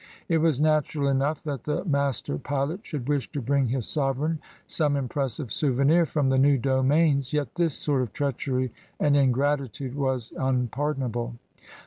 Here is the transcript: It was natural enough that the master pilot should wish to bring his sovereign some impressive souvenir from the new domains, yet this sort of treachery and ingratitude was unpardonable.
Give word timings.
It 0.27 0.39
was 0.39 0.59
natural 0.59 1.07
enough 1.07 1.43
that 1.43 1.65
the 1.65 1.85
master 1.85 2.39
pilot 2.39 2.79
should 2.87 3.07
wish 3.07 3.31
to 3.33 3.39
bring 3.39 3.67
his 3.67 3.85
sovereign 3.87 4.39
some 4.65 4.95
impressive 4.95 5.51
souvenir 5.53 6.07
from 6.07 6.29
the 6.29 6.39
new 6.39 6.57
domains, 6.57 7.33
yet 7.33 7.53
this 7.53 7.75
sort 7.77 8.01
of 8.01 8.11
treachery 8.11 8.73
and 8.99 9.15
ingratitude 9.15 9.93
was 9.93 10.33
unpardonable. 10.35 11.35